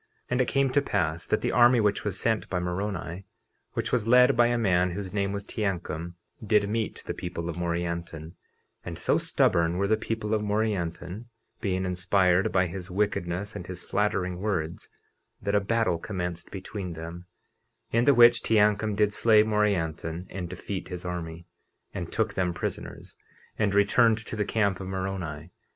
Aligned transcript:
50:35 0.01 0.07
And 0.31 0.41
it 0.41 0.47
came 0.47 0.69
to 0.71 0.81
pass 0.81 1.27
that 1.27 1.41
the 1.43 1.51
army 1.51 1.79
which 1.79 2.03
was 2.03 2.19
sent 2.19 2.49
by 2.49 2.57
Moroni, 2.59 3.23
which 3.73 3.91
was 3.91 4.07
led 4.07 4.35
by 4.35 4.47
a 4.47 4.57
man 4.57 4.89
whose 4.93 5.13
name 5.13 5.31
was 5.31 5.45
Teancum, 5.45 6.15
did 6.43 6.67
meet 6.67 7.03
the 7.05 7.13
people 7.13 7.47
of 7.47 7.55
Morianton; 7.55 8.31
and 8.83 8.97
so 8.97 9.19
stubborn 9.19 9.77
were 9.77 9.87
the 9.87 9.95
people 9.97 10.33
of 10.33 10.41
Morianton, 10.41 11.25
(being 11.59 11.85
inspired 11.85 12.51
by 12.51 12.65
his 12.65 12.89
wickedness 12.89 13.55
and 13.55 13.67
his 13.67 13.83
flattering 13.83 14.39
words) 14.41 14.89
that 15.39 15.53
a 15.53 15.59
battle 15.61 15.99
commenced 15.99 16.49
between 16.49 16.93
them, 16.93 17.27
in 17.91 18.05
the 18.05 18.15
which 18.15 18.41
Teancum 18.41 18.95
did 18.95 19.13
slay 19.13 19.43
Morianton 19.43 20.25
and 20.31 20.49
defeat 20.49 20.87
his 20.87 21.05
army, 21.05 21.45
and 21.93 22.11
took 22.11 22.33
them 22.33 22.55
prisoners, 22.55 23.17
and 23.59 23.75
returned 23.75 24.17
to 24.25 24.35
the 24.35 24.45
camp 24.45 24.79
of 24.79 24.87
Moroni. 24.87 25.51